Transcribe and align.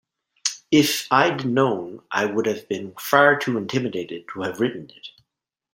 If 0.71 1.07
I'd 1.11 1.45
known, 1.45 2.01
I 2.09 2.25
would 2.25 2.47
have 2.47 2.67
been 2.67 2.95
far 2.97 3.37
too 3.37 3.55
intimidated 3.55 4.27
to 4.29 4.41
have 4.41 4.59
written 4.59 4.89
it. 4.95 5.09